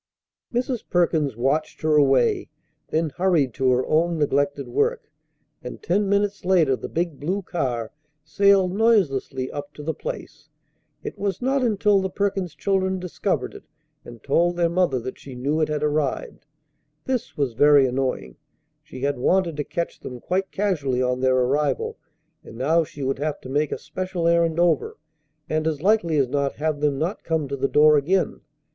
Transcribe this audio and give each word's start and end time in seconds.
Mrs. 0.51 0.81
Perkins 0.89 1.37
watched 1.37 1.83
her 1.83 1.95
away, 1.95 2.49
then 2.89 3.11
hurried 3.17 3.53
to 3.53 3.69
her 3.69 3.85
own 3.85 4.17
neglected 4.17 4.67
work; 4.67 5.11
and 5.63 5.83
ten 5.83 6.09
minutes 6.09 6.43
later 6.43 6.75
the 6.75 6.89
big 6.89 7.19
blue 7.19 7.43
car 7.43 7.91
sailed 8.23 8.73
noiselessly 8.75 9.51
up 9.51 9.75
to 9.75 9.83
the 9.83 9.93
place. 9.93 10.49
It 11.03 11.19
was 11.19 11.39
not 11.39 11.61
until 11.63 12.01
the 12.01 12.09
Perkins 12.09 12.55
children 12.55 12.97
discovered 12.97 13.53
it 13.53 13.65
and 14.03 14.23
told 14.23 14.55
their 14.55 14.69
mother 14.71 14.99
that 15.01 15.19
she 15.19 15.35
knew 15.35 15.61
it 15.61 15.67
had 15.69 15.83
arrived. 15.83 16.47
This 17.05 17.37
was 17.37 17.53
very 17.53 17.85
annoying. 17.85 18.37
She 18.81 19.01
had 19.01 19.19
wanted 19.19 19.55
to 19.57 19.63
catch 19.63 19.99
them 19.99 20.19
quite 20.19 20.49
casually 20.49 21.03
on 21.03 21.19
their 21.19 21.35
arrival, 21.35 21.99
and 22.43 22.57
now 22.57 22.83
she 22.83 23.03
would 23.03 23.19
have 23.19 23.39
to 23.41 23.49
make 23.49 23.71
a 23.71 23.77
special 23.77 24.27
errand 24.27 24.59
over, 24.59 24.97
and 25.47 25.67
as 25.67 25.79
likely 25.83 26.17
as 26.17 26.27
not 26.27 26.53
have 26.53 26.79
them 26.79 26.97
not 26.97 27.23
come 27.23 27.47
to 27.49 27.55
the 27.55 27.67
door 27.67 27.97
again. 27.99 28.41